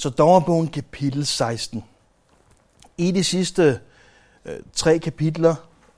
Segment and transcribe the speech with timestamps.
[0.00, 1.84] Så dommerbogen kapitel 16.
[2.98, 3.80] I de sidste
[4.44, 5.54] øh, tre kapitler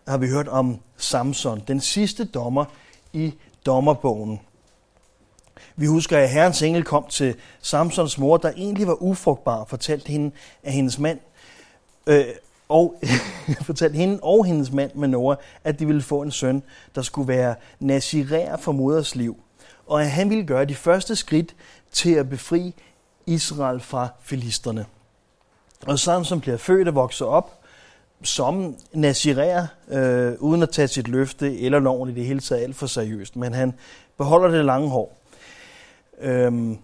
[0.09, 2.65] har vi hørt om Samson, den sidste dommer
[3.13, 3.35] i
[3.67, 4.41] dommerbogen.
[5.77, 10.09] Vi husker, at herrens engel kom til Samsons mor, der egentlig var ufrugtbar, og fortalte
[10.09, 10.31] hende,
[10.63, 11.19] at hendes mand,
[12.07, 12.25] øh,
[12.69, 12.95] og
[13.63, 16.63] fortalte hende og hendes mand Manoah, at de ville få en søn,
[16.95, 19.37] der skulle være nazirær for moders liv,
[19.87, 21.55] og at han ville gøre de første skridt
[21.93, 22.75] til at befri
[23.27, 24.87] Israel fra filisterne.
[25.87, 27.63] Og Samson bliver født og vokser op
[28.23, 32.77] som nazirer, øh, uden at tage sit løfte eller loven i det hele taget alt
[32.77, 33.73] for seriøst, men han
[34.19, 35.19] beholder det lange hår.
[36.21, 36.79] Øhm,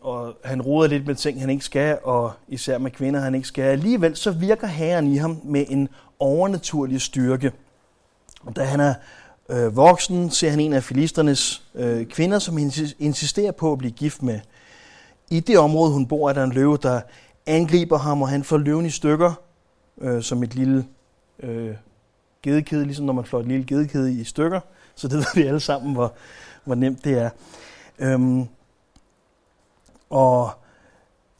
[0.00, 3.48] og han roder lidt med ting, han ikke skal, og især med kvinder, han ikke
[3.48, 3.62] skal.
[3.62, 7.52] Alligevel så virker herren i ham med en overnaturlig styrke.
[8.40, 8.94] Og da han er
[9.48, 12.58] øh, voksen, ser han en af filisternes øh, kvinder, som
[12.98, 14.40] insisterer på at blive gift med.
[15.30, 17.00] I det område, hun bor, er der en løve, der
[17.46, 19.32] angriber ham, og han får løven i stykker,
[19.98, 20.86] øh, som et lille
[21.40, 21.74] øh,
[22.42, 24.60] gedekæde, ligesom når man flår et lille gedekæde i stykker.
[24.94, 26.12] Så det ved vi alle sammen, hvor,
[26.64, 27.30] hvor nemt det er.
[27.98, 28.48] Øhm,
[30.10, 30.50] og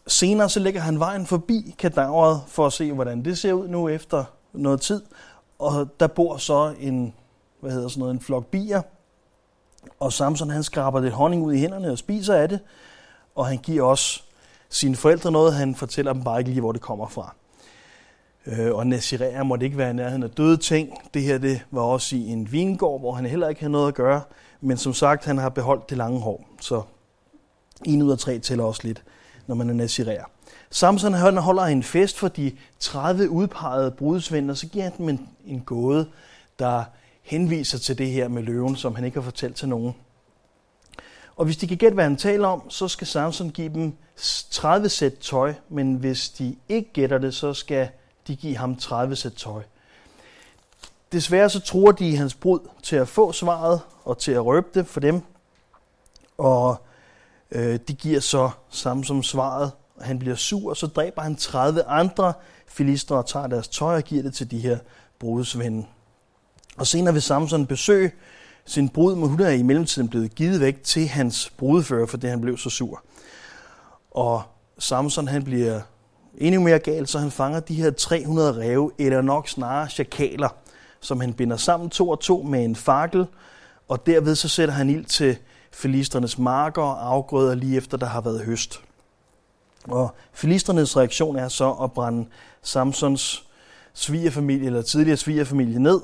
[0.07, 3.89] senere så lægger han vejen forbi kadaveret for at se, hvordan det ser ud nu
[3.89, 5.03] efter noget tid.
[5.59, 7.15] Og der bor så en,
[7.61, 8.83] hvad hedder sådan noget, en flok bier.
[10.01, 12.61] Og Samson han skraber lidt honning ud i hænderne og spiser af det.
[13.35, 14.23] Og han giver også
[14.69, 15.55] sine forældre noget.
[15.55, 17.35] Han fortæller dem bare ikke lige, hvor det kommer fra.
[18.47, 20.91] Øh, og Nazirea måtte ikke være i nærheden af døde ting.
[21.15, 23.95] Det her det var også i en vingård, hvor han heller ikke havde noget at
[23.95, 24.23] gøre.
[24.61, 26.45] Men som sagt, han har beholdt det lange hår.
[26.61, 26.83] Så
[27.85, 29.03] en ud af tre tæller også lidt,
[29.47, 30.25] når man er Nazirea.
[30.71, 35.09] Samson han holder en fest for de 30 udpegede brudsvend, og så giver han dem
[35.09, 36.09] en, en gåde,
[36.59, 36.85] der
[37.23, 39.95] henviser til det her med løven, som han ikke har fortalt til nogen.
[41.37, 43.97] Og hvis de kan gætte, hvad han taler om, så skal Samson give dem
[44.51, 47.89] 30 sæt tøj, men hvis de ikke gætter det, så skal
[48.27, 49.63] de give ham 30 sæt tøj.
[51.13, 54.87] Desværre så tror de hans brud til at få svaret og til at røbe det
[54.87, 55.23] for dem.
[56.39, 56.77] Og
[57.51, 61.37] øh, de giver så samme som svaret, og han bliver sur, og så dræber han
[61.37, 62.33] 30 andre
[62.67, 64.79] filister og tager deres tøj og giver det til de her
[65.19, 65.87] brudsvende.
[66.77, 68.13] Og senere vil Samson besøge
[68.67, 72.41] sin brud, men hun er i mellemtiden blevet givet væk til hans brudfører, fordi han
[72.41, 73.03] blev så sur.
[74.11, 74.43] Og
[74.79, 75.81] Samson han bliver
[76.39, 80.49] endnu mere gal, så han fanger de her 300 ræve, eller nok snarere chakaler,
[81.01, 83.27] som han binder sammen to og to med en fakkel,
[83.89, 85.37] og derved så sætter han ild til
[85.73, 88.81] filisternes marker og afgrøder lige efter der har været høst.
[89.89, 92.27] Og filisternes reaktion er så at brænde
[92.63, 93.47] Samsons
[93.95, 96.01] svigerfamilie, eller tidligere svigerfamilie ned,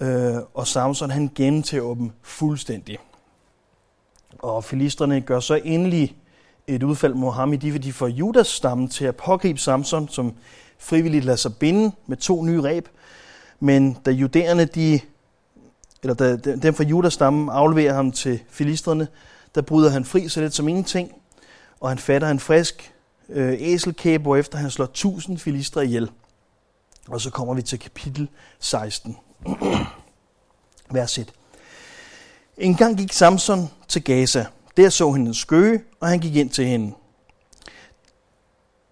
[0.00, 2.98] øh, og Samson han gentager dem fuldstændig.
[4.38, 6.16] Og filisterne gør så endelig
[6.66, 10.34] et udfald mod ham, i de de får Judas stamme til at pågribe Samson, som
[10.78, 12.88] frivilligt lader sig binde med to nye ræb.
[13.60, 15.00] Men da judæerne, de,
[16.02, 19.08] eller da dem fra Judas stamme afleverer ham til filisterne,
[19.54, 21.12] der bryder han fri så lidt som ingenting,
[21.80, 22.94] og han fatter en frisk
[23.28, 26.10] øh, æselkæbe, efter han slår tusind filistre ihjel.
[27.08, 28.28] Og så kommer vi til kapitel
[28.60, 29.16] 16.
[30.94, 31.32] Vers 1.
[32.58, 36.50] En gang gik Samson til Gaza, der så han en skøge, og han gik ind
[36.50, 36.94] til hende.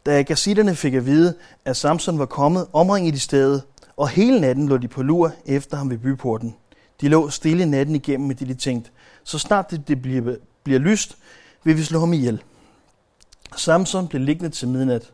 [0.07, 1.35] Da gazitterne fik at vide,
[1.65, 3.63] at Samson var kommet, omringede de stedet,
[3.97, 6.57] og hele natten lå de på lur efter ham ved byporten.
[7.01, 8.91] De lå stille natten igennem med det, de tænkte.
[9.25, 11.19] Så snart det, det bliver, bliver lyst,
[11.65, 12.43] vil vi slå ham ihjel.
[13.57, 15.13] Samson blev liggende til midnat.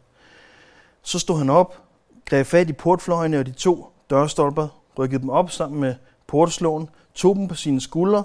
[1.03, 1.83] Så stod han op,
[2.25, 5.95] greb fat i portfløjene og de to dørstolper, rykkede dem op sammen med
[6.27, 8.25] portslåen, tog dem på sine skuldre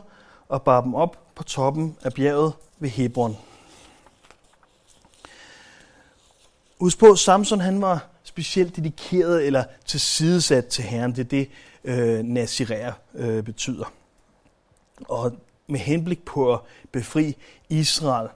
[0.50, 3.38] og bar dem op på toppen af bjerget ved Hebron.
[6.80, 11.12] Husk på, Samson han var specielt dedikeret eller tilsidesat til Herren.
[11.12, 11.50] Det er det,
[11.84, 13.94] øh, nazirer øh, betyder.
[15.10, 15.32] Og
[15.68, 16.60] med henblik på at
[16.92, 17.36] befri
[17.70, 18.30] Israel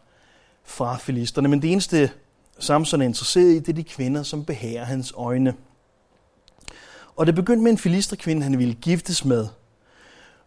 [0.63, 1.47] fra filisterne.
[1.47, 2.11] Men det eneste,
[2.59, 5.53] Samson er interesseret i, det er de kvinder, som behærer hans øjne.
[7.15, 9.47] Og det begyndte med en filisterkvinde, han ville giftes med.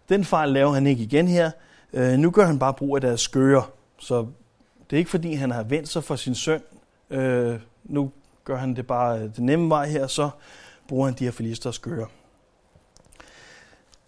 [0.09, 1.51] Den fejl laver han ikke igen her.
[1.93, 3.63] Øh, nu gør han bare brug af deres skøre.
[3.99, 4.27] Så
[4.91, 6.61] det er ikke fordi, han har vendt sig for sin søn.
[7.11, 8.11] Øh, nu
[8.45, 10.31] gør han det bare øh, den nemme vej her, så
[10.89, 12.07] bruger han de her filisters skøre.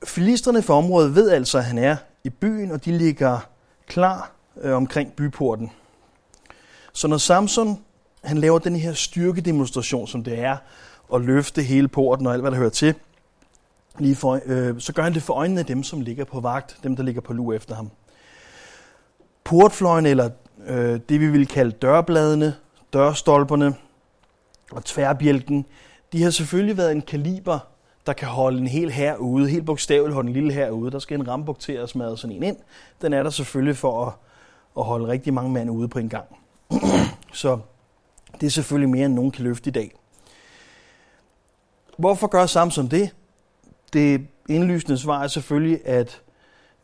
[0.05, 3.39] Filisterne for området ved altså, at han er i byen, og de ligger
[3.87, 5.71] klar øh, omkring byporten.
[6.93, 7.79] Så når Samson
[8.25, 10.57] han laver den her styrkedemonstration, som det er
[11.09, 12.95] og løfte hele porten og alt, hvad der hører til,
[13.99, 16.79] lige for, øh, så gør han det for øjnene af dem, som ligger på vagt,
[16.83, 17.91] dem, der ligger på lur efter ham.
[19.45, 20.31] Portfløjen eller
[20.67, 22.55] øh, det vi vil kalde dørbladene,
[22.93, 23.75] dørstolperne
[24.73, 25.67] og tværbjælken,
[26.13, 27.59] de har selvfølgelig været en kaliber,
[28.07, 30.91] der kan holde en hel her ude, helt bogstaveligt holde en lille her ude.
[30.91, 32.57] Der skal en rambuk til at smadre sådan en ind.
[33.03, 34.13] Den er der selvfølgelig for at,
[34.79, 36.27] at holde rigtig mange mænd ude på en gang.
[37.33, 37.59] Så
[38.41, 39.93] det er selvfølgelig mere, end nogen kan løfte i dag.
[41.97, 43.11] Hvorfor gør Samson det?
[43.93, 46.23] Det indlysende svar er selvfølgelig, at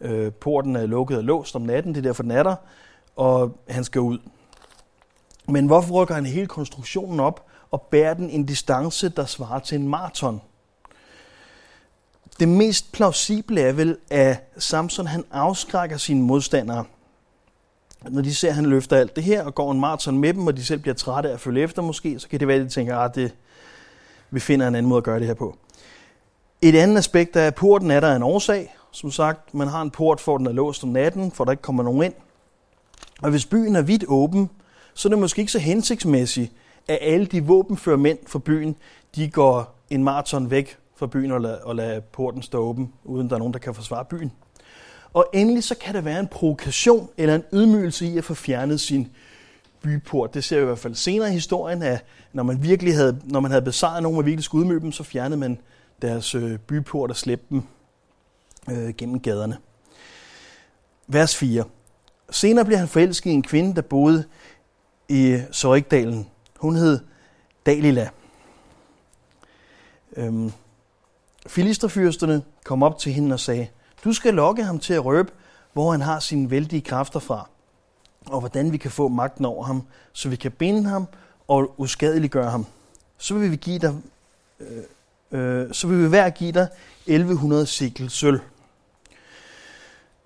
[0.00, 2.55] øh, porten er lukket og låst om natten, det er derfor den er der,
[3.17, 4.19] og han skal ud.
[5.49, 9.81] Men hvorfor rykker han hele konstruktionen op og bærer den en distance, der svarer til
[9.81, 10.41] en maraton?
[12.41, 16.85] Det mest plausible er vel, at Samson han afskrækker sine modstandere.
[18.09, 20.47] Når de ser, at han løfter alt det her og går en maraton med dem,
[20.47, 22.64] og de selv bliver trætte af at følge efter måske, så kan det være, at
[22.64, 23.35] de tænker, at det,
[24.32, 25.56] vi finder en anden måde at gøre det her på.
[26.62, 28.75] Et andet aspekt er, at porten er der en årsag.
[28.90, 31.62] Som sagt, man har en port, for den er låst om natten, for der ikke
[31.62, 32.14] kommer nogen ind.
[33.23, 34.50] Og hvis byen er vidt åben,
[34.94, 36.52] så er det måske ikke så hensigtsmæssigt,
[36.88, 38.76] at alle de våbenfører mænd fra byen,
[39.17, 43.28] de går en maraton væk fra byen og lader, og lader porten stå åben, uden
[43.28, 44.32] der er nogen, der kan forsvare byen.
[45.12, 48.81] Og endelig så kan der være en provokation eller en ydmygelse i at få fjernet
[48.81, 49.08] sin
[49.82, 50.34] byport.
[50.34, 53.40] Det ser vi i hvert fald senere i historien, at når man virkelig havde, når
[53.40, 55.58] man havde besejret nogen, og virkelig skulle udmøbe dem, så fjernede man
[56.02, 57.62] deres øh, byport og slæbte dem
[58.70, 59.56] øh, gennem gaderne.
[61.06, 61.64] Vers 4.
[62.31, 64.25] Senere bliver han forelsket i en kvinde, der boede
[65.08, 66.28] i Sorikdalen.
[66.58, 67.00] Hun hed
[67.67, 68.08] Dalila.
[70.17, 70.52] Øhm,
[71.46, 73.69] Filisterfyrsterne kom op til hende og sagde,
[74.05, 75.32] du skal lokke ham til at røbe,
[75.73, 77.49] hvor han har sine vældige kræfter fra,
[78.27, 79.83] og hvordan vi kan få magten over ham,
[80.13, 81.07] så vi kan binde ham
[81.49, 82.67] og uskadeliggøre ham.
[83.19, 83.95] Så vil vi give dig,
[84.61, 86.69] øh, øh, så vil vi hver give dig
[87.07, 88.41] 1100 sikkel sølv.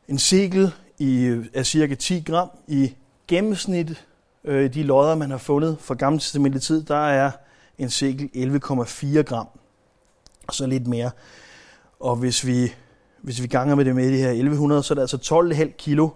[0.09, 2.51] En sikkel i, er cirka 10 gram.
[2.67, 2.95] I
[3.29, 4.05] gennemsnit
[4.45, 7.31] øh, de lodder, man har fundet fra gamle testamentet tid, der er
[7.79, 9.47] en sikkel 11,4 gram.
[10.53, 11.11] Så lidt mere.
[12.01, 12.75] Og hvis vi,
[13.23, 16.09] hvis vi ganger med det med de her 1100, så er det altså 12,5 kilo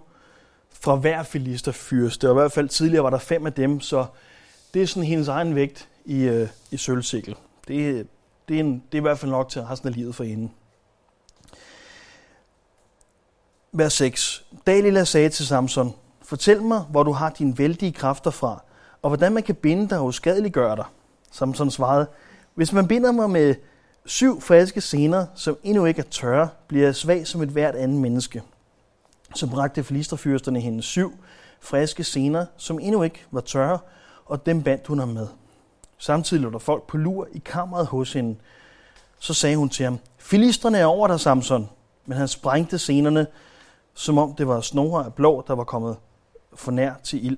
[0.73, 2.29] fra hver filisterfyrste.
[2.29, 4.05] Og i hvert fald tidligere var der fem af dem, så
[4.73, 7.35] det er sådan hendes egen vægt i, øh, i sølvsikkel.
[7.67, 8.07] Det,
[8.47, 10.49] det, er en, det er i hvert fald nok til resten af livet for hende.
[13.71, 14.45] Vers 6.
[14.67, 18.63] Dalila sagde til Samson, Fortæl mig, hvor du har dine vældige kræfter fra,
[19.01, 20.85] og hvordan man kan binde dig og uskadeliggøre dig.
[21.31, 22.07] Samson svarede,
[22.55, 23.55] Hvis man binder mig med
[24.05, 28.01] syv friske sener, som endnu ikke er tørre, bliver jeg svag som et hvert andet
[28.01, 28.41] menneske.
[29.35, 31.13] Så bragte filisterfyrsterne hende syv
[31.61, 33.79] friske sener, som endnu ikke var tørre,
[34.25, 35.27] og dem bandt hun ham med.
[35.97, 38.35] Samtidig lå der folk på lur i kammeret hos hende.
[39.19, 41.69] Så sagde hun til ham, Filisterne er over dig, Samson.
[42.05, 43.27] Men han sprængte senerne,
[43.93, 45.97] som om det var snore af blå, der var kommet
[46.55, 47.37] for nær til ild.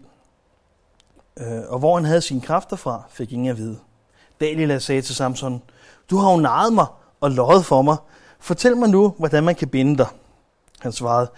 [1.37, 3.79] Øh, og hvor han havde sine kræfter fra, fik ingen at vide.
[4.39, 5.61] Dalila sagde til Samson,
[6.09, 6.85] du har jo naret mig
[7.21, 7.97] og løjet for mig.
[8.39, 10.07] Fortæl mig nu, hvordan man kan binde dig.
[10.79, 11.29] Han svarede,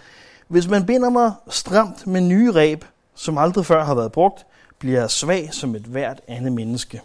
[0.48, 2.84] hvis man binder mig stramt med nye reb,
[3.14, 4.46] som aldrig før har været brugt,
[4.78, 7.02] bliver jeg svag som et hvert andet menneske.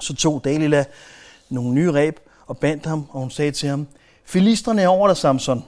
[0.00, 0.84] Så tog Dalila
[1.48, 2.16] nogle nye reb
[2.46, 3.86] og bandt ham, og hun sagde til ham,
[4.24, 5.64] Filisterne er over dig, Samson.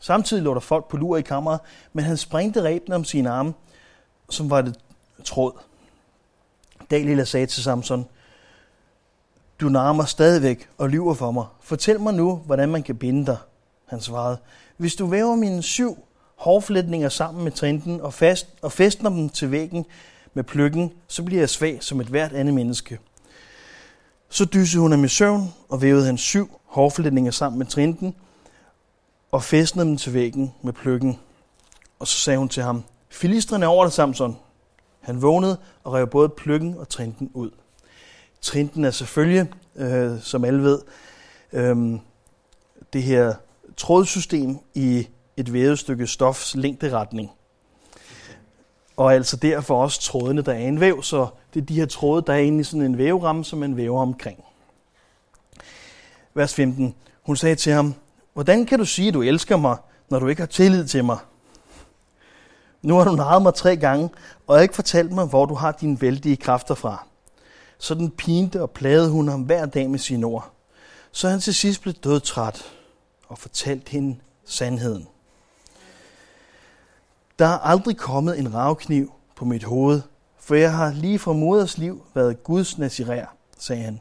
[0.00, 1.60] Samtidig lå der folk på lur i kammeret,
[1.92, 3.54] men han sprængte rebene om sine arme,
[4.30, 4.78] som var det
[5.24, 5.52] tråd.
[6.90, 8.06] Dalila sagde til Samson,
[9.60, 11.44] du narmer stadigvæk og lyver for mig.
[11.60, 13.36] Fortæl mig nu, hvordan man kan binde dig.
[13.92, 14.38] Han svarede,
[14.76, 15.98] hvis du væver mine syv
[16.36, 19.86] hårflætninger sammen med trinten og, fast, og fæstner dem til væggen
[20.34, 22.98] med pløkken, så bliver jeg svag som et hvert andet menneske.
[24.28, 28.14] Så dyssede hun ham i søvn og vævede hans syv hårflætninger sammen med trinten
[29.32, 31.18] og fæstnede dem til væggen med pløkken.
[31.98, 34.36] Og så sagde hun til ham, Filistrene er over dig, Samson.
[35.00, 37.50] Han vågnede og rev både pløkken og trinten ud.
[38.40, 40.80] Trinten er selvfølgelig, øh, som alle ved,
[41.52, 41.98] øh,
[42.92, 43.34] det her
[43.76, 47.30] trådsystem i et vævet stykke stofs længderetning.
[48.96, 52.22] Og altså derfor også trådene, der er en væv, så det er de her tråde,
[52.26, 54.44] der er inde i sådan en væveramme, som man væver omkring.
[56.34, 56.94] Vers 15.
[57.22, 57.94] Hun sagde til ham,
[58.32, 59.76] hvordan kan du sige, at du elsker mig,
[60.08, 61.18] når du ikke har tillid til mig?
[62.82, 64.10] Nu har du narret mig tre gange,
[64.46, 67.06] og jeg ikke fortalt mig, hvor du har dine vældige kræfter fra.
[67.78, 70.50] Så den pinte og plagede hun ham hver dag med sine ord.
[71.12, 72.64] Så han til sidst blev dødtræt
[73.32, 75.08] og fortalt hende sandheden.
[77.38, 80.02] Der er aldrig kommet en ravkniv på mit hoved,
[80.38, 84.00] for jeg har lige fra moders liv været Guds nazirær, sagde han.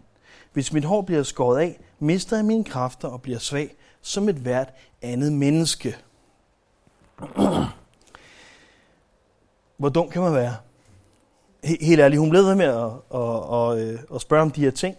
[0.53, 4.35] Hvis mit hår bliver skåret af, mister jeg mine kræfter og bliver svag som et
[4.35, 5.97] hvert andet menneske.
[9.77, 10.55] hvor dum kan man være?
[11.63, 14.71] Helt ærligt, hun blev ved med at, at, at, at, at spørge om de her
[14.71, 14.95] ting.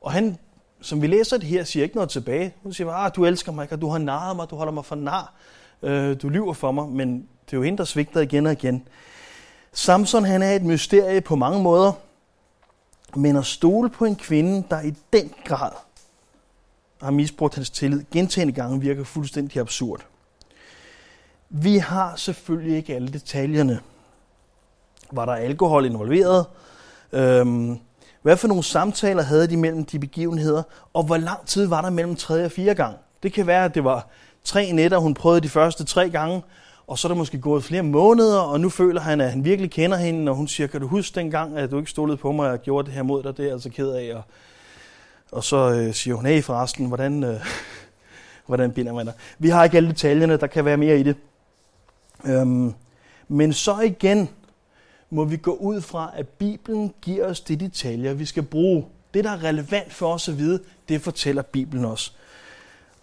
[0.00, 0.38] Og han,
[0.80, 2.54] som vi læser det her, siger ikke noget tilbage.
[2.62, 4.96] Hun siger, ah, du elsker mig, og du har narret mig, du holder mig for
[4.96, 5.34] nar,
[5.82, 8.88] øh, du lyver for mig, men det er jo hende, der svigter igen og igen.
[9.72, 11.92] Samson han er et mysterie på mange måder,
[13.16, 15.72] men at stole på en kvinde, der i den grad
[17.02, 20.00] har misbrugt hans tillid gentagende gange, virker fuldstændig absurd.
[21.48, 23.80] Vi har selvfølgelig ikke alle detaljerne.
[25.12, 26.46] Var der alkohol involveret?
[27.12, 27.78] Øhm,
[28.22, 30.62] hvad for nogle samtaler havde de mellem de begivenheder?
[30.92, 32.96] Og hvor lang tid var der mellem tredje og fire gang?
[33.22, 34.08] Det kan være, at det var
[34.44, 36.42] tre nætter, hun prøvede de første tre gange,
[36.86, 39.70] og så er der måske gået flere måneder, og nu føler han, at han virkelig
[39.70, 42.46] kender hende, og hun siger, kan du huske dengang, at du ikke stolede på mig,
[42.46, 44.14] og jeg gjorde det her mod dig, det er jeg altså ked af.
[44.14, 44.22] Og,
[45.32, 47.40] og så øh, siger hun, hey forresten, hvordan, øh,
[48.46, 49.14] hvordan binder man dig?
[49.38, 51.16] Vi har ikke alle detaljerne, der kan være mere i det.
[52.24, 52.74] Øhm,
[53.28, 54.28] men så igen
[55.10, 58.86] må vi gå ud fra, at Bibelen giver os de detaljer, vi skal bruge.
[59.14, 62.16] Det, der er relevant for os at vide, det fortæller Bibelen os.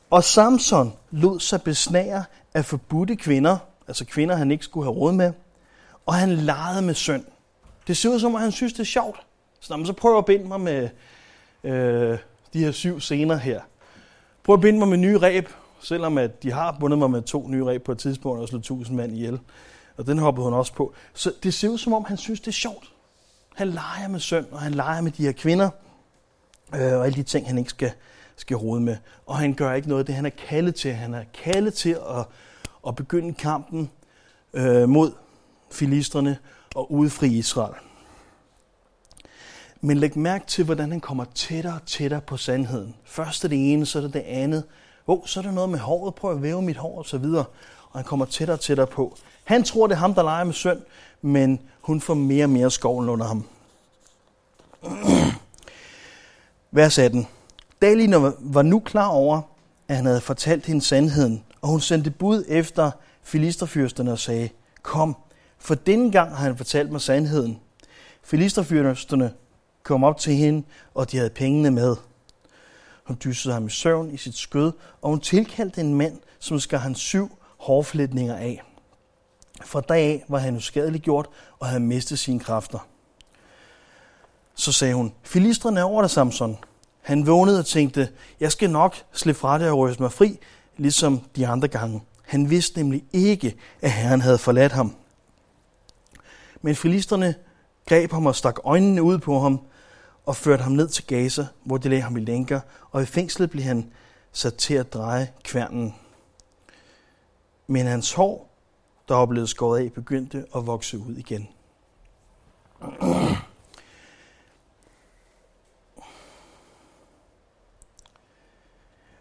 [0.09, 2.23] Og Samson lod sig besnære
[2.53, 5.33] af forbudte kvinder, altså kvinder, han ikke skulle have råd med,
[6.05, 7.23] og han legede med synd.
[7.87, 9.19] Det ser ud som, at han synes, det er sjovt.
[9.59, 10.89] Så, så prøver at binde mig med
[11.63, 12.17] øh,
[12.53, 13.61] de her syv scener her.
[14.43, 15.49] Prøv at binde mig med nye ræb,
[15.79, 18.63] selvom at de har bundet mig med to nye ræb på et tidspunkt og slået
[18.63, 19.39] tusind mand ihjel.
[19.97, 20.93] Og den hoppede hun også på.
[21.13, 22.91] Så det ser ud som om, han synes, det er sjovt.
[23.55, 25.69] Han leger med søn, og han leger med de her kvinder,
[26.75, 27.91] øh, og alle de ting, han ikke skal,
[28.35, 28.97] skal rode med.
[29.25, 30.93] Og han gør ikke noget af det, han er kaldet til.
[30.93, 32.25] Han er kaldet til at,
[32.87, 33.91] at begynde kampen
[34.53, 35.11] øh, mod
[35.71, 36.37] filisterne
[36.75, 37.73] og udfri Israel.
[39.81, 42.95] Men læg mærke til, hvordan han kommer tættere og tættere på sandheden.
[43.05, 44.63] Først er det ene, så er det det andet.
[45.07, 47.45] Oh, så er der noget med håret, prøv at væve mit hår og så videre.
[47.89, 49.17] Og han kommer tættere og tættere på.
[49.47, 50.81] Han tror, det er ham, der leger med søn,
[51.21, 53.45] men hun får mere og mere skovlen under ham.
[56.71, 57.27] Vers 18.
[57.81, 59.41] Dalina var nu klar over,
[59.87, 62.91] at han havde fortalt hende sandheden, og hun sendte bud efter
[63.23, 64.49] filisterfyrsterne og sagde,
[64.81, 65.15] Kom,
[65.57, 67.59] for denne gang har han fortalt mig sandheden.
[68.23, 69.33] Filisterfyrsterne
[69.83, 70.63] kom op til hende,
[70.93, 71.95] og de havde pengene med.
[73.03, 76.77] Hun dyssede ham i søvn i sit skød, og hun tilkaldte en mand, som skar
[76.77, 78.61] hans syv hårflætninger af.
[79.67, 81.27] Fra dag af var han uskadelig gjort
[81.59, 82.87] og havde mistet sine kræfter.
[84.55, 86.57] Så sagde hun, Filistrene er over dig, Samson.
[87.01, 88.09] Han vågnede og tænkte,
[88.39, 90.39] jeg skal nok slippe fra det og ryste mig fri,
[90.77, 92.03] ligesom de andre gange.
[92.25, 94.95] Han vidste nemlig ikke, at Herren havde forladt ham.
[96.61, 97.35] Men filisterne
[97.89, 99.59] greb ham og stak øjnene ud på ham
[100.25, 102.59] og førte ham ned til Gaza, hvor de lagde ham i lænker,
[102.91, 103.91] og i fængslet blev han
[104.31, 105.95] sat til at dreje kværnen.
[107.67, 108.56] Men hans hår,
[109.07, 111.47] der var blevet skåret af, begyndte at vokse ud igen.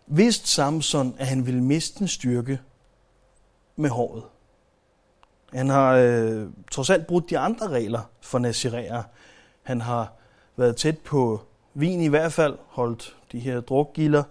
[0.07, 2.61] Vidste Samson, at han ville miste en styrke
[3.76, 4.23] med håret.
[5.52, 9.02] Han har øh, trods alt brudt de andre regler for naziræer.
[9.62, 10.12] Han har
[10.57, 11.40] været tæt på
[11.75, 14.23] vin i hvert fald, holdt de her drukgilder,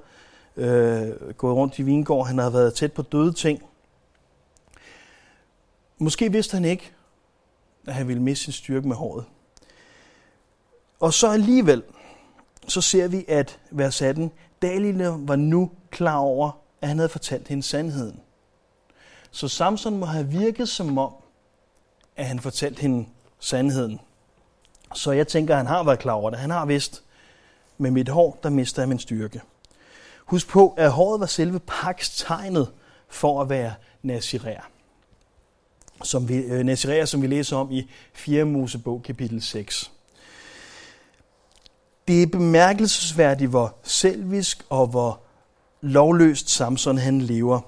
[0.55, 2.27] øh, gået rundt i vingård.
[2.27, 3.63] Han har været tæt på døde ting.
[5.97, 6.91] Måske vidste han ikke,
[7.87, 9.25] at han ville miste sin styrke med håret.
[10.99, 11.83] Og så alligevel,
[12.67, 17.47] så ser vi, at vers 18, Dalila var nu klar over, at han havde fortalt
[17.47, 18.19] hende sandheden.
[19.31, 21.13] Så Samson må have virket som om,
[22.15, 23.07] at han fortalte hende
[23.39, 23.99] sandheden.
[24.93, 26.39] Så jeg tænker, at han har været klar over det.
[26.39, 27.03] Han har vidst,
[27.77, 29.41] med mit hår, der mister jeg min styrke.
[30.25, 31.61] Husk på, at håret var selve
[31.99, 32.71] tegnet
[33.07, 34.69] for at være nazirær.
[36.03, 38.45] Som vi, øh, nazirær, som vi læser om i 4.
[38.45, 39.91] Mosebog, kapitel 6.
[42.07, 45.21] Det er bemærkelsesværdigt, hvor selvisk og hvor
[45.81, 47.61] lovløst Samson han lever.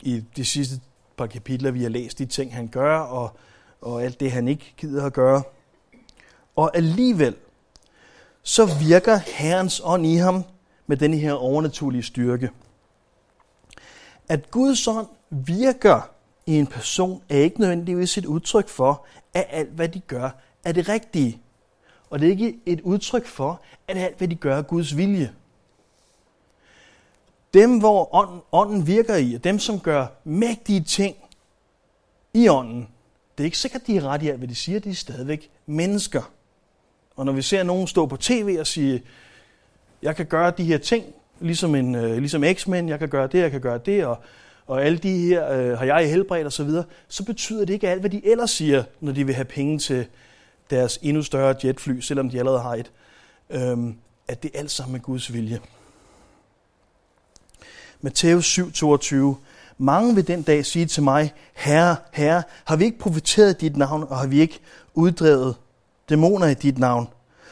[0.00, 0.80] I de sidste
[1.16, 3.36] par kapitler, vi har læst de ting, han gør, og,
[3.80, 5.42] og alt det, han ikke gider at gøre.
[6.56, 7.34] Og alligevel,
[8.42, 10.44] så virker Herrens ånd i ham
[10.86, 12.50] med den her overnaturlige styrke.
[14.28, 16.10] At Guds ånd virker
[16.46, 20.30] i en person, er ikke nødvendigvis et udtryk for, at alt, hvad de gør,
[20.64, 21.38] er det rigtige.
[22.10, 25.32] Og det er ikke et udtryk for, at alt, hvad de gør, er Guds vilje.
[27.54, 31.16] Dem, hvor ånden, ånden virker i, og dem, som gør mægtige ting
[32.34, 32.88] i ånden,
[33.38, 35.50] det er ikke sikkert, de er ret i alt, hvad de siger, de er stadigvæk
[35.66, 36.22] mennesker.
[37.16, 39.02] Og når vi ser nogen stå på tv og sige,
[40.02, 41.04] jeg kan gøre de her ting,
[41.40, 44.18] ligesom, en, øh, ligesom X-Men, jeg kan gøre det, jeg kan gøre det, og,
[44.66, 47.88] og alle de her øh, har jeg helbredt og så videre, så betyder det ikke
[47.88, 50.06] alt, hvad de ellers siger, når de vil have penge til
[50.70, 52.90] deres endnu større jetfly, selvom de allerede har et,
[53.52, 53.96] Øhm,
[54.28, 55.60] at det er alt sammen med Guds vilje.
[58.00, 59.34] Matthæus 7:22.
[59.78, 64.02] Mange vil den dag sige til mig, Herre, Herre, har vi ikke profiteret dit navn,
[64.08, 64.60] og har vi ikke
[64.94, 65.56] uddrevet
[66.08, 67.08] dæmoner i dit navn?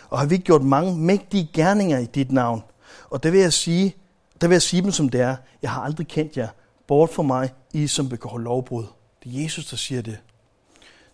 [0.09, 2.63] Og har vi ikke gjort mange mægtige gerninger i dit navn?
[3.11, 3.95] Og der vil jeg sige,
[4.41, 5.37] der vil jeg sige dem som det er.
[5.63, 6.49] Jeg har aldrig kendt jer.
[6.91, 8.85] Bort fra mig, I som begår lovbrud.
[9.25, 10.19] Det er Jesus, der siger det.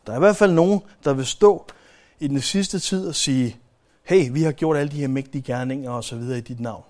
[0.07, 1.67] Der er i hvert fald nogen, der vil stå
[2.21, 3.57] i den sidste tid og sige,
[4.03, 6.83] hey, vi har gjort alle de her mægtige gerninger og så videre i dit navn.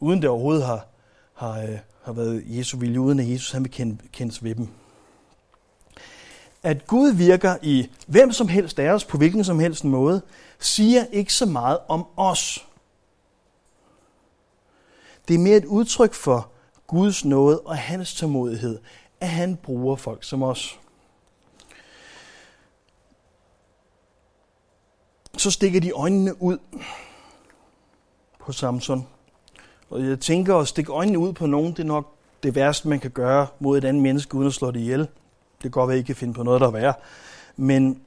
[0.00, 0.86] Uden det overhovedet har,
[1.34, 4.68] har, øh, har været Jesu vilje, uden at Jesus han vil kende, kendes ved dem.
[6.62, 10.22] At Gud virker i hvem som helst af os, på hvilken som helst måde,
[10.58, 12.66] siger ikke så meget om os.
[15.28, 16.50] Det er mere et udtryk for
[16.88, 18.78] Guds nåde og hans tålmodighed,
[19.20, 20.78] at han bruger folk som os.
[25.36, 26.58] Så stikker de øjnene ud
[28.40, 29.06] på Samson.
[29.90, 33.00] Og jeg tænker at stikke øjnene ud på nogen, det er nok det værste, man
[33.00, 35.00] kan gøre mod et andet menneske, uden at slå det ihjel.
[35.00, 35.08] Det
[35.62, 36.94] kan godt være, at I kan finde på noget, der er værre.
[37.56, 38.00] Men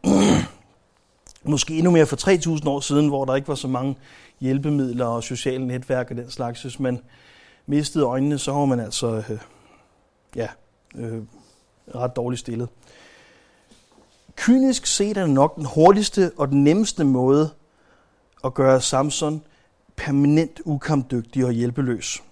[1.44, 3.96] måske endnu mere for 3.000 år siden, hvor der ikke var så mange
[4.40, 6.62] hjælpemidler og sociale netværk og den slags.
[6.62, 7.02] Hvis man
[7.72, 9.40] mistede øjnene, så var man altså øh,
[10.36, 10.48] ja,
[10.96, 11.22] øh,
[11.96, 12.70] ret dårligt stillet.
[14.36, 17.50] Kynisk set er det nok den hurtigste og den nemmeste måde
[18.44, 19.44] at gøre Samson
[19.96, 22.24] permanent ukampdygtig og hjælpeløs.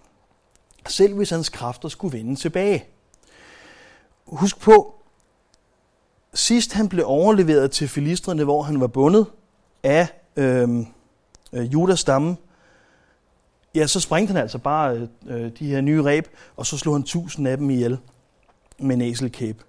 [0.88, 2.86] Selv hvis hans kræfter skulle vende tilbage.
[4.26, 4.96] Husk på,
[6.34, 9.26] sidst han blev overleveret til filistrene, hvor han var bundet
[9.84, 10.86] af øh,
[11.54, 12.38] Judas stamme,
[13.76, 16.96] ja, så sprængte han altså bare øh, øh, de her nye ræb, og så slog
[16.96, 17.98] han tusind af dem ihjel
[18.80, 19.64] med en æselkæbe.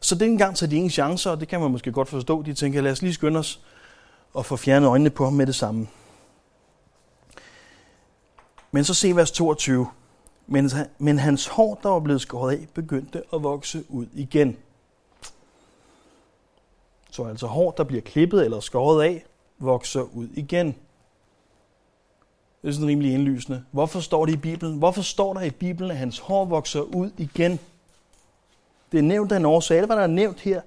[0.00, 2.42] Så dengang tager de ingen chancer, og det kan man måske godt forstå.
[2.42, 3.60] De tænker, lad os lige skynde os
[4.34, 5.88] og få fjernet øjnene på ham med det samme.
[8.70, 9.86] Men så se vers 22.
[10.46, 14.56] Men, men hans hår, der var blevet skåret af, begyndte at vokse ud igen.
[17.10, 19.24] Så altså hår, der bliver klippet eller skåret af,
[19.58, 20.74] vokser ud igen.
[22.62, 23.64] Det er sådan rimelig indlysende.
[23.70, 24.78] Hvorfor står det i Bibelen?
[24.78, 27.60] Hvorfor står der i Bibelen, at hans hår vokser ud igen?
[28.92, 29.78] Det er nævnt af en årsag.
[29.78, 30.60] Alt, hvad der er nævnt her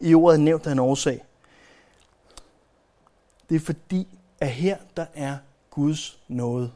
[0.00, 1.24] i ordet, er nævnt af en årsag.
[3.48, 4.06] Det er fordi,
[4.40, 5.36] at her der er
[5.70, 6.70] Guds nåde.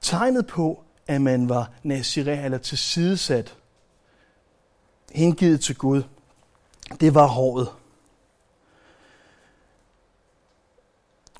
[0.00, 3.56] Tegnet på, at man var naziré eller tilsidesat,
[5.12, 6.02] hengivet til Gud,
[7.00, 7.68] det var håret.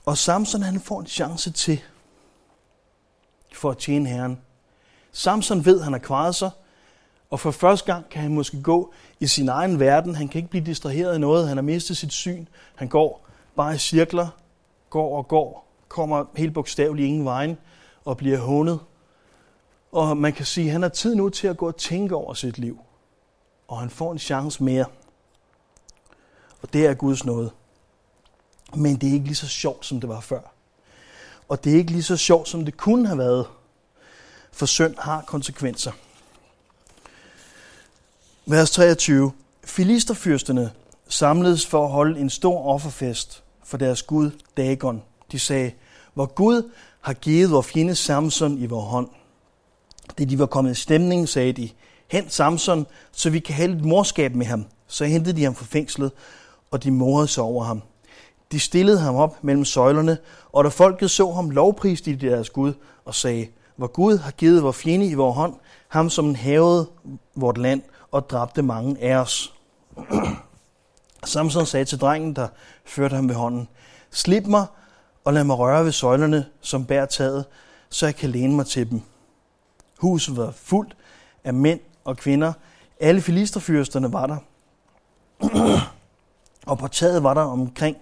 [0.08, 1.82] Og Samson han får en chance til
[3.52, 4.40] for at tjene Herren.
[5.12, 6.50] Samson ved, at han har kvaret sig,
[7.30, 10.14] og for første gang kan han måske gå i sin egen verden.
[10.14, 11.48] Han kan ikke blive distraheret af noget.
[11.48, 12.46] Han har mistet sit syn.
[12.74, 14.28] Han går bare i cirkler,
[14.90, 17.58] går og går, kommer helt bogstaveligt ingen vejen
[18.04, 18.80] og bliver hånet.
[19.92, 22.34] Og man kan sige, at han har tid nu til at gå og tænke over
[22.34, 22.80] sit liv.
[23.68, 24.84] Og han får en chance mere.
[26.62, 27.50] Og det er Guds nåde.
[28.74, 30.40] Men det er ikke lige så sjovt, som det var før.
[31.48, 33.46] Og det er ikke lige så sjovt, som det kunne have været.
[34.52, 35.92] For synd har konsekvenser.
[38.46, 39.32] Vers 23.
[39.64, 40.72] Filisterfyrsterne
[41.08, 45.02] samledes for at holde en stor offerfest for deres gud Dagon.
[45.32, 45.72] De sagde,
[46.14, 49.08] hvor Gud har givet vor fjende Samson i vor hånd.
[50.18, 51.70] Da de var kommet i stemning, sagde de,
[52.08, 54.64] hent Samson, så vi kan have lidt morskab med ham.
[54.86, 56.12] Så hentede de ham fra fængslet,
[56.70, 57.82] og de morede sig over ham.
[58.52, 60.18] De stillede ham op mellem søjlerne,
[60.52, 62.72] og da folket så ham, lovpriste de deres Gud
[63.04, 65.54] og sagde, hvor Gud har givet vor fjende i vor hånd,
[65.88, 66.86] ham som havede
[67.34, 69.54] vort land og dræbte mange af os.
[71.24, 72.48] Samson sagde til drengen, der
[72.84, 73.68] førte ham ved hånden,
[74.10, 74.66] slip mig
[75.24, 77.44] og lad mig røre ved søjlerne, som bærer taget,
[77.90, 79.00] så jeg kan læne mig til dem.
[79.98, 80.96] Huset var fuldt
[81.44, 82.52] af mænd og kvinder.
[83.00, 84.36] Alle filisterfyrsterne var der.
[86.70, 87.96] og på taget var der omkring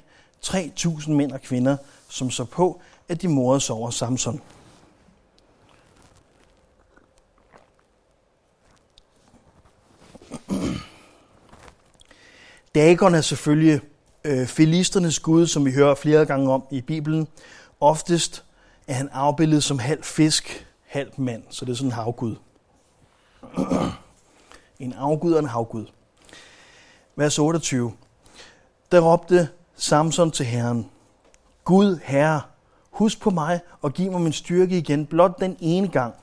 [0.44, 1.77] 3.000 mænd og kvinder,
[2.09, 4.40] som så på, at de morede sig over Samson.
[12.75, 13.81] Dagon er selvfølgelig
[14.25, 17.29] øh, filisternes gud, som vi hører flere gange om i Bibelen.
[17.81, 18.44] Oftest
[18.87, 22.37] er han afbildet som halv fisk, halv mand, så det er sådan en havgud.
[24.79, 25.87] en afgud og en havgud.
[27.16, 27.92] Vers 28.
[28.92, 30.90] Der råbte Samson til Herren,
[31.64, 32.40] Gud, Herre,
[32.90, 36.14] husk på mig og giv mig min styrke igen, blot den ene gang.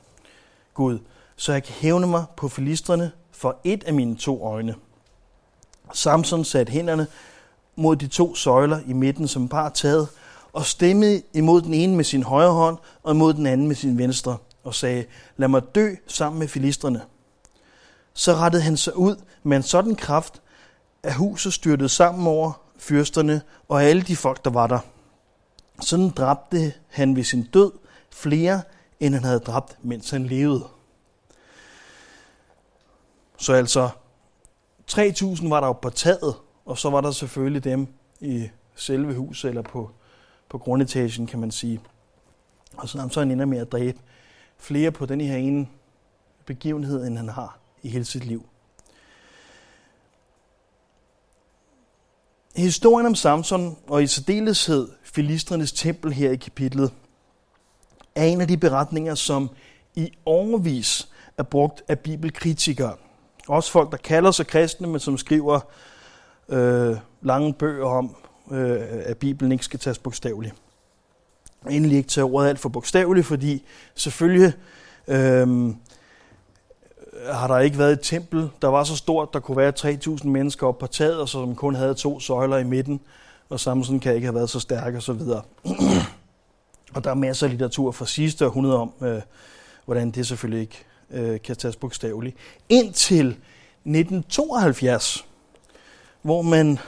[0.73, 0.99] Gud,
[1.35, 4.75] så jeg kan hævne mig på filistrene for et af mine to øjne.
[5.93, 7.07] Samson satte hænderne
[7.75, 10.07] mod de to søjler i midten som par taget,
[10.53, 13.97] og stemmede imod den ene med sin højre hånd, og imod den anden med sin
[13.97, 15.05] venstre, og sagde,
[15.37, 17.01] lad mig dø sammen med filistrene.
[18.13, 20.41] Så rettede han sig ud med en sådan kraft,
[21.03, 24.79] at huset styrtede sammen over fyrsterne og alle de folk, der var der.
[25.81, 27.71] Sådan dræbte han ved sin død
[28.11, 28.61] flere,
[28.99, 30.67] end han havde dræbt, mens han levede.
[33.37, 33.89] Så altså
[34.91, 37.87] 3.000 var der jo på taget, og så var der selvfølgelig dem
[38.21, 39.91] i selve huset, eller på,
[40.49, 41.81] på grundetagen, kan man sige.
[42.77, 43.99] Og så, så han ender med at dræbe
[44.57, 45.67] flere på den her ene
[46.45, 48.45] begivenhed, end han har i hele sit liv.
[52.55, 56.91] Historien om Samson, og i særdeleshed filistrenes tempel her i kapitlet,
[58.15, 59.49] er en af de beretninger, som
[59.95, 62.95] i overvis er brugt af bibelkritikere.
[63.47, 65.59] Også folk, der kalder sig kristne, men som skriver
[66.49, 68.15] øh, lange bøger om,
[68.51, 70.55] øh, at Bibelen ikke skal tages bogstaveligt.
[71.69, 73.63] Endelig ikke tage ordet alt for bogstaveligt, fordi
[73.95, 74.53] selvfølgelig
[75.07, 75.69] øh,
[77.15, 80.27] Øh, har der ikke været et tempel, der var så stort, der kunne være 3.000
[80.27, 82.99] mennesker op på taget, og som kun havde to søjler i midten,
[83.49, 85.41] og Samson kan ikke have været så stærk og så videre.
[86.95, 89.21] og der er masser af litteratur fra sidste århundrede om, øh,
[89.85, 92.35] hvordan det selvfølgelig ikke øh, kan tages bogstaveligt.
[92.69, 95.25] Indtil 1972,
[96.21, 96.79] hvor man,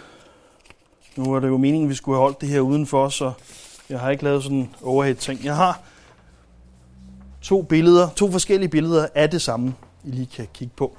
[1.15, 3.31] nu er det jo meningen, at vi skulle have holdt det her udenfor, så
[3.89, 5.43] jeg har ikke lavet sådan en overhead ting.
[5.43, 5.81] Jeg har
[7.41, 9.73] to billeder, to forskellige billeder af det samme,
[10.05, 10.97] i lige kan kigge på,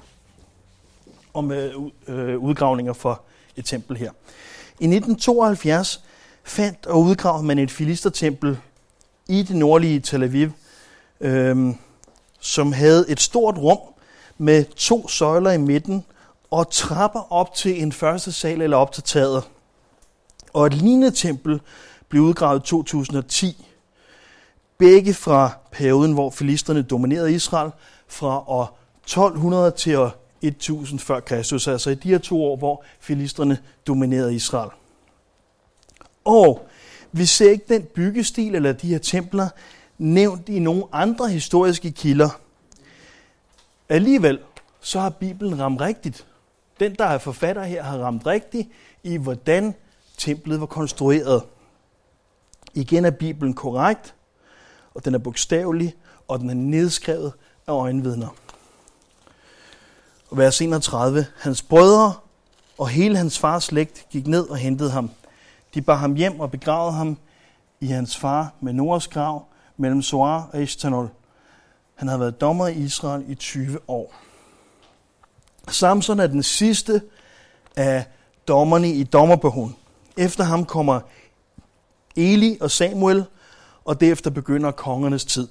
[1.33, 1.73] om øh,
[2.07, 3.21] øh, udgravninger for
[3.55, 4.11] et tempel her.
[4.79, 6.03] I 1972
[6.43, 8.57] fandt og udgravede man et filistertempel
[9.27, 10.51] i det nordlige Tel Aviv,
[11.21, 11.75] øh,
[12.39, 13.79] som havde et stort rum
[14.37, 16.05] med to søjler i midten
[16.51, 19.43] og trapper op til en første sal eller op til taget.
[20.53, 21.61] Og et lignende tempel
[22.09, 23.65] blev udgravet i 2010.
[24.77, 27.71] Begge fra perioden, hvor filisterne dominerede Israel,
[28.07, 33.57] fra år 1200 til 1000 før Kristus, altså i de her to år, hvor filisterne
[33.87, 34.69] dominerede Israel.
[36.25, 36.67] Og
[37.11, 39.49] vi ser ikke den byggestil eller de her templer
[39.97, 42.29] nævnt i nogle andre historiske kilder.
[43.89, 44.39] Alligevel
[44.81, 46.25] så har Bibelen ramt rigtigt.
[46.79, 48.67] Den, der er forfatter her, har ramt rigtigt
[49.03, 49.75] i, hvordan
[50.17, 51.43] templet var konstrueret.
[52.73, 54.15] Igen er Bibelen korrekt,
[54.93, 55.95] og den er bogstavelig,
[56.27, 57.33] og den er nedskrevet
[57.67, 58.35] af øjenvidner.
[60.29, 61.25] Og vers 31.
[61.39, 62.13] Hans brødre
[62.77, 65.09] og hele hans fars slægt gik ned og hentede ham.
[65.73, 67.17] De bar ham hjem og begravede ham
[67.79, 69.45] i hans far med Noras grav
[69.77, 71.09] mellem Soar og Ishtanol.
[71.95, 74.13] Han havde været dommer i Israel i 20 år.
[75.67, 77.01] Samson er den sidste
[77.75, 78.05] af
[78.47, 79.75] dommerne i dommerbogen.
[80.17, 80.99] Efter ham kommer
[82.15, 83.25] Eli og Samuel,
[83.85, 85.47] og derefter begynder kongernes tid.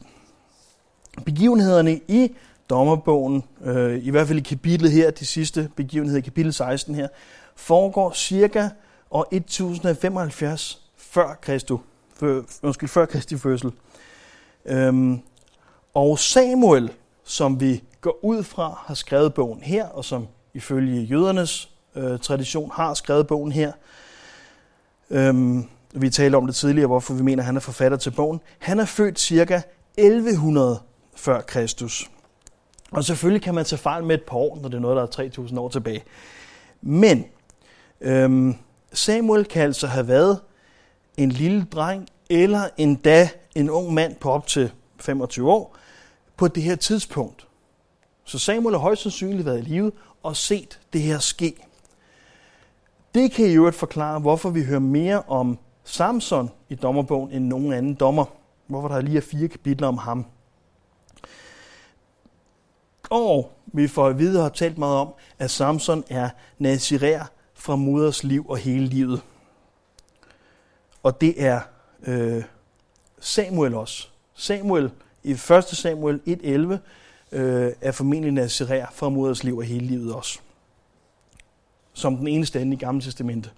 [1.24, 2.34] Begivenhederne i
[2.70, 7.08] dommerbogen, øh, i hvert fald i kapitlet her, de sidste begivenheder i kapitel 16 her,
[7.56, 8.68] foregår cirka
[9.10, 11.80] år 1075 før Kristus,
[12.14, 13.72] før, undskyld, før Kristi fødsel.
[14.64, 15.20] Øhm,
[15.94, 16.90] og Samuel,
[17.24, 22.70] som vi går ud fra, har skrevet bogen her, og som ifølge jødernes øh, tradition
[22.74, 23.72] har skrevet bogen her.
[25.10, 28.40] Øhm, vi talte om det tidligere, hvorfor vi mener, at han er forfatter til bogen.
[28.58, 29.60] Han er født cirka
[29.96, 30.80] 1100
[31.16, 32.10] før Kristus.
[32.96, 35.02] Og selvfølgelig kan man tage fejl med et par år, når det er noget, der
[35.02, 36.02] er 3000 år tilbage.
[36.82, 37.24] Men
[38.00, 38.54] øhm,
[38.92, 40.40] Samuel kan altså have været
[41.16, 45.76] en lille dreng, eller endda en ung mand på op til 25 år,
[46.36, 47.46] på det her tidspunkt.
[48.24, 51.56] Så Samuel har højst sandsynligt været i live og set det her ske.
[53.14, 57.72] Det kan i øvrigt forklare, hvorfor vi hører mere om Samson i dommerbogen end nogen
[57.72, 58.24] anden dommer.
[58.66, 60.26] Hvorfor der lige er fire kapitler om ham
[63.10, 67.76] år, vi får at vide og har talt meget om, at Samson er nazirer fra
[67.76, 69.22] moders liv og hele livet.
[71.02, 71.60] Og det er
[72.06, 72.44] øh,
[73.20, 74.08] Samuel også.
[74.34, 74.90] Samuel
[75.22, 75.64] i 1.
[75.64, 80.38] Samuel 1.11 øh, er formentlig nazirer fra moders liv og hele livet også.
[81.92, 83.50] Som den eneste anden i Gamle Testamente.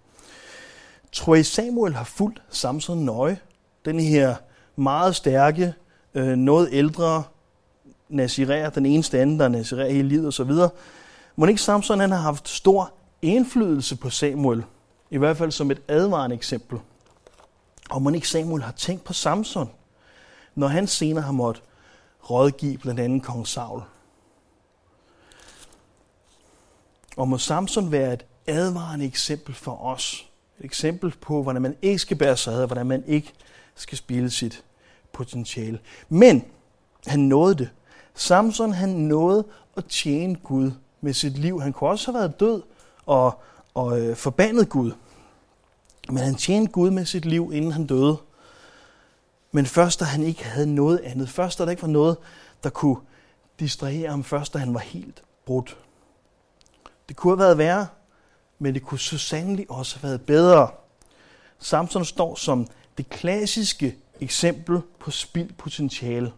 [1.13, 3.39] Tror I Samuel har fulgt Samson nøje?
[3.85, 4.37] Den her
[4.77, 5.75] meget stærke,
[6.15, 7.25] øh, noget ældre
[8.09, 10.51] nazirær, den eneste anden, der er hele livet osv.
[11.37, 12.93] Må ikke Samson han har haft stor
[13.23, 14.65] indflydelse på Samuel?
[15.11, 16.79] I hvert fald som et advarende eksempel.
[17.91, 19.71] Og må ikke Samuel har tænkt på Samson,
[20.55, 21.65] når han senere har måttet
[22.31, 23.83] rådgive blandt andet kong Saul.
[27.17, 30.29] Og må Samson være et advarende eksempel for os.
[30.59, 33.33] Et eksempel på, hvordan man ikke skal bære sig ad, og hvordan man ikke
[33.75, 34.65] skal spille sit
[35.13, 35.79] potentiale.
[36.09, 36.45] Men
[37.07, 37.71] han nåede det.
[38.19, 39.45] Samson han nåede
[39.77, 41.61] at tjene Gud med sit liv.
[41.61, 42.63] Han kunne også have været død
[43.07, 43.43] og,
[43.75, 44.93] og øh, forbandet Gud.
[46.09, 48.17] Men han tjente Gud med sit liv, inden han døde.
[49.53, 51.29] Men først da han ikke havde noget andet.
[51.29, 52.17] Først da der ikke var noget,
[52.63, 52.97] der kunne
[53.61, 54.25] distrahere ham.
[54.25, 55.77] Først da han var helt brudt.
[57.09, 57.87] Det kunne have været værre,
[58.59, 60.71] men det kunne så sandelig også have været bedre.
[61.59, 62.67] Samson står som
[62.99, 66.33] det klassiske eksempel på spild potentiale.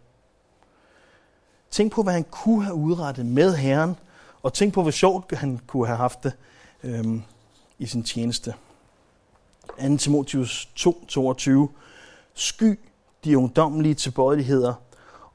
[1.70, 3.96] Tænk på, hvad han kunne have udrettet med Herren,
[4.42, 6.32] og tænk på, hvor sjovt han kunne have haft det
[6.82, 7.22] øhm,
[7.78, 8.54] i sin tjeneste.
[9.80, 9.96] 2.
[9.96, 11.68] Timotheus 2, 22.
[12.34, 12.78] Sky
[13.24, 14.74] de ungdommelige tilbøjeligheder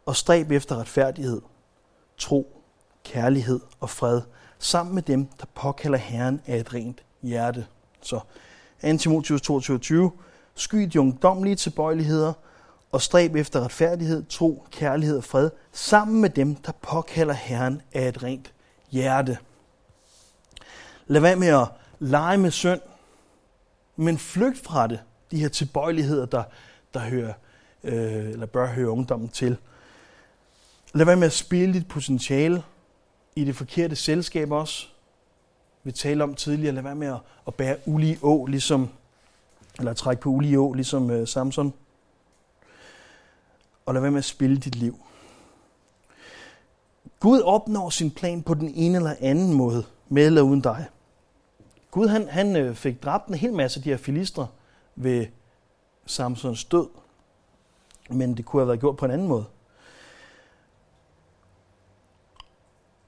[0.05, 1.41] og stræb efter retfærdighed,
[2.17, 2.61] tro,
[3.03, 4.21] kærlighed og fred,
[4.59, 7.65] sammen med dem, der påkalder Herren af et rent hjerte.
[8.01, 8.19] Så
[8.81, 8.97] 2.
[8.97, 10.11] Timotheus 22.
[10.55, 12.33] Sky de ungdommelige tilbøjeligheder
[12.95, 18.07] og stræb efter retfærdighed, tro, kærlighed og fred, sammen med dem, der påkalder Herren af
[18.07, 18.53] et rent
[18.91, 19.37] hjerte.
[21.07, 21.67] Lad være med at
[21.99, 22.81] lege med synd,
[23.95, 24.99] men flygt fra det,
[25.31, 26.43] de her tilbøjeligheder, der,
[26.93, 27.33] der hører,
[27.83, 29.57] øh, eller bør høre ungdommen til.
[30.93, 32.63] Lad være med at spille dit potentiale
[33.35, 34.87] i det forkerte selskab også.
[35.83, 38.89] Vi talte om tidligere, lad være med at, at bære ulige å, ligesom,
[39.79, 41.73] eller trække på ulige å, ligesom øh, Samson.
[43.85, 45.05] Og lad være med at spille dit liv.
[47.19, 50.85] Gud opnår sin plan på den ene eller anden måde, med eller uden dig.
[51.91, 54.47] Gud han, han øh, fik dræbt en hel masse af de her filistre
[54.95, 55.27] ved
[56.05, 56.87] Samsons død.
[58.09, 59.45] Men det kunne have været gjort på en anden måde.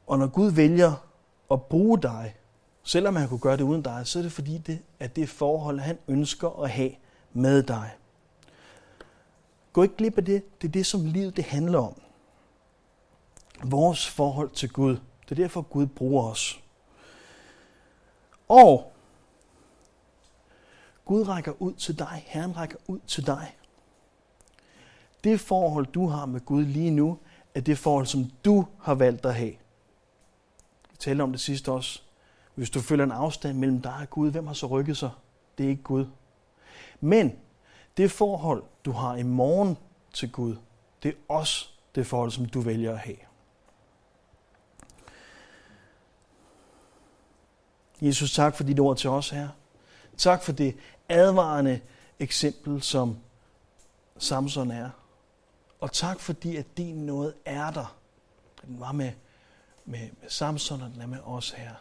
[0.07, 0.93] Og når Gud vælger
[1.51, 2.35] at bruge dig,
[2.83, 5.79] selvom han kunne gøre det uden dig, så er det fordi, det, at det forhold,
[5.79, 6.91] han ønsker at have
[7.33, 7.91] med dig.
[9.77, 10.61] Gå ikke glip af det.
[10.61, 12.01] Det er det, som livet det handler om.
[13.63, 14.97] Vores forhold til Gud.
[15.23, 16.63] Det er derfor, Gud bruger os.
[18.47, 18.93] Og
[21.05, 22.23] Gud rækker ud til dig.
[22.27, 23.57] Herren rækker ud til dig.
[25.23, 27.19] Det forhold, du har med Gud lige nu,
[27.55, 29.53] er det forhold, som du har valgt at have.
[30.91, 32.01] Vi talte om det sidste også.
[32.55, 35.11] Hvis du føler en afstand mellem dig og Gud, hvem har så rykket sig?
[35.57, 36.05] Det er ikke Gud.
[36.99, 37.39] Men
[37.97, 39.77] det forhold, du har i morgen
[40.13, 40.55] til Gud,
[41.03, 43.17] det er også det forhold, som du vælger at have.
[48.01, 49.49] Jesus, tak for dit ord til os her.
[50.17, 50.77] Tak for det
[51.09, 51.81] advarende
[52.19, 53.17] eksempel, som
[54.17, 54.89] Samson er.
[55.79, 57.97] Og tak fordi, at din noget er der.
[58.65, 59.11] Den var med,
[59.85, 61.71] med, med Samson, og den er med os her.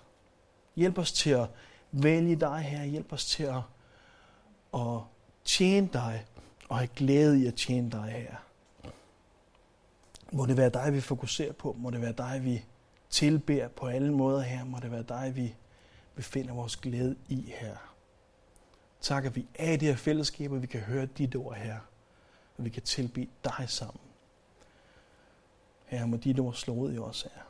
[0.76, 1.48] Hjælp os til at
[1.92, 2.84] vælge dig her.
[2.84, 3.60] Hjælp os til at,
[4.74, 5.00] at
[5.46, 6.24] tjene dig
[6.68, 8.36] og have glæde i at tjene dig her.
[10.32, 11.76] Må det være dig, vi fokuserer på.
[11.78, 12.64] Må det være dig, vi
[13.10, 14.64] tilbeder på alle måder her.
[14.64, 15.54] Må det være dig, vi
[16.16, 17.76] vi finder vores glæde i her.
[19.00, 21.78] Tak, at vi er i det her fællesskab, og vi kan høre dit ord her,
[22.58, 24.00] og vi kan tilbe dig sammen.
[25.84, 27.42] Her må dit ord slå ud i os her.